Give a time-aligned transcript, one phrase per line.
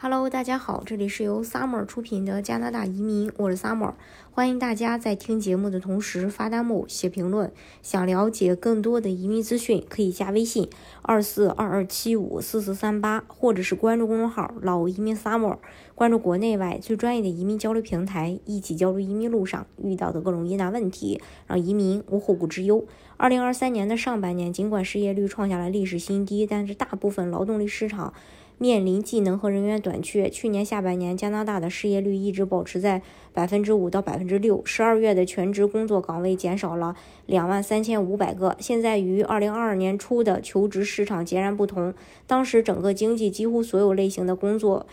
[0.00, 3.94] Hello，大家好，这里是由 Summer 出品的加拿大移民，我是 Summer，
[4.30, 7.52] 欢迎大家在听节目的同时发弹幕、写评论。
[7.82, 10.70] 想了解更多的移民资讯，可以加微信
[11.02, 15.56] 二四二二七五四四三八，或者是关注公众号“老移民 Summer”，
[15.96, 22.86] 关注国内外最专业的移民交流平台，一起交流移民路上遇到的各种疑难问题，让移民无后顾之忧。
[23.16, 28.14] 二零二三年的上半年，尽管失业率创下了历史新低，但是大部分劳动力市场。
[28.58, 33.00] 面临技能和人员短缺，去年下半年加拿大的失业率一直保持在
[33.32, 34.60] 百分之五到百分之六。
[34.64, 36.96] 十二月的全职工作岗位减少了
[37.26, 38.56] 两万三千五百个。
[38.58, 41.94] 现在与二零二二年初的求职市场截然不同，
[42.26, 44.86] 当时整个经济几乎所有类型的工作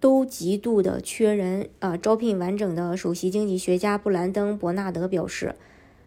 [0.00, 5.54] 都极度的缺人啊，招聘完整的首席经济学家布兰登·伯纳德表示。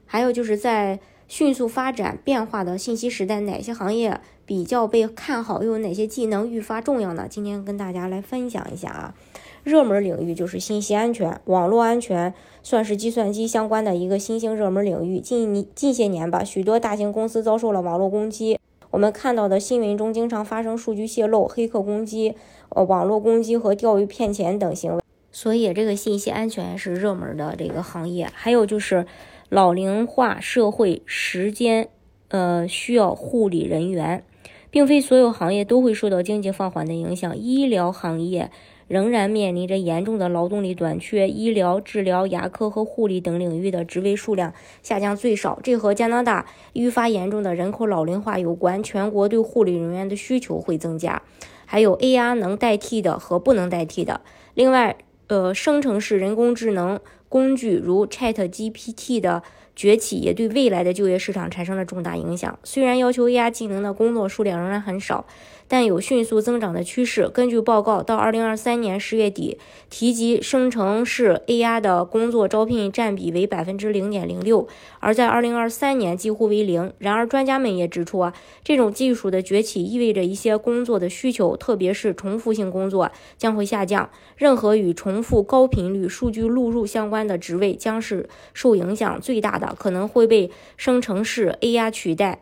[0.08, 5.64] 还有就是在迅速发展变化的信息时代，哪些行业比较被看好？
[5.64, 7.26] 又有哪些技能愈发重要呢？
[7.30, 9.16] 今天跟大家来分享一下啊。
[9.64, 12.32] 热门领域就是信息安全、网络安全，
[12.62, 15.20] 算是计算机相关的一个新兴热门领域。
[15.20, 18.60] 近近些年吧，许多大型公司遭受了网络攻击。
[18.92, 22.36] 我们看到的新闻中经常发生数据泄露、黑客攻击、
[22.70, 25.02] 呃网络攻击和钓鱼骗钱等行为。
[25.36, 28.30] 所以这个信息安全是热门的这个行业。
[28.34, 29.06] 还有就是。
[29.48, 31.88] 老龄化社会时间，
[32.30, 34.24] 呃，需要护理人员，
[34.72, 37.38] 并非所有行业都会受到经济放缓的影响。
[37.38, 38.50] 医疗行业
[38.88, 45.60] 仍然面临着严重的劳动力短缺，医疗、治疗、牙科和护理等领域的职位数量下降最少。
[45.62, 51.22] 这和加拿大愈发严重的人口老龄化有关，全国对护理人员的需求会增加。
[51.68, 54.22] 还有 AI 能代替的和不能代替的。
[54.56, 54.98] 另外，
[55.28, 57.00] 呃，生成式人工智能。
[57.28, 59.44] 工具如 Chat GPT 的
[59.76, 62.58] 崛起也对未来的就业市场产生了重大影响。
[62.64, 65.26] 虽然要求 AI 技能的工作数量仍然很少。
[65.68, 67.28] 但有迅速增长的趋势。
[67.28, 69.58] 根据报告，到二零二三年十月底，
[69.90, 74.68] 提及生成式 AI 的工作招聘占比为百分之零点零六，
[75.00, 76.94] 而在二零二三年几乎为零。
[77.00, 78.34] 然而，专家们也指出啊，
[78.64, 84.10] 这种技术的崛起意味着一些工作的需求，特别是重复性工作将会下降。
[84.36, 92.42] 任何与重复、高频率数据录入相关的职位将是受影响最大的，可能会被生成式 AI 取代。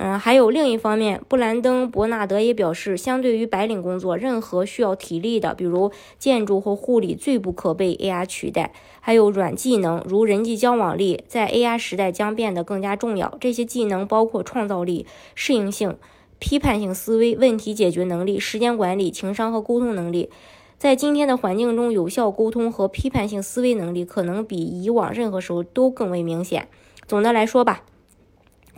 [0.00, 8.72] 嗯，还有另一方面，布兰登·伯纳德也表示，相对于白领工作，任何需要体力的，比如建筑或护理，最不可被 AI 取代。
[9.00, 13.36] 还有软技能，如人际交往力，在 AI 时代将变得更加重要。
[13.40, 15.04] 这些技能包括创造力、
[15.34, 15.96] 适应性、
[16.38, 20.30] 批判性思维、问题解决能力、时间管理、情商和沟通能力。
[20.78, 26.68] 在今天的环境中，有效沟通和批判性思维能力可能比以往任何时候都更为明显。
[27.08, 27.82] 总的来说吧。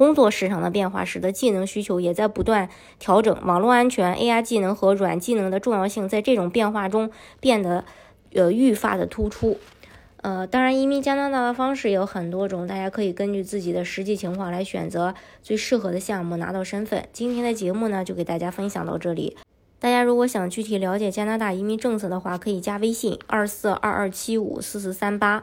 [0.01, 7.85] 工作市场的变化使得技能需求也在不断调整，网络安全、AI 技能和软技能的重要性在这种变化中变得
[8.33, 9.59] 呃愈发的突出。
[10.23, 17.07] 呃，当然，移民加拿大的方式有很多种，大家可以根据自己的实际情况来选择最适合的项目拿到身份。
[17.13, 19.37] 今天的节目呢，就给大家分享到这里。
[19.79, 25.43] 大家如果想具体了解加拿大移民政策的话，可以加微信二四二二七五四四三八，